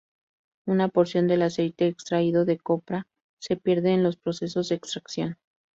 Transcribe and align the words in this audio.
Una 0.65 0.87
porción 0.87 1.27
del 1.27 1.43
aceite 1.43 1.85
extraído 1.85 2.43
de 2.43 2.57
copra 2.57 3.05
se 3.39 3.55
pierde 3.55 3.91
en 3.93 4.01
los 4.01 4.17
procesos 4.17 4.69
de 4.69 4.73
extracción. 4.77 5.37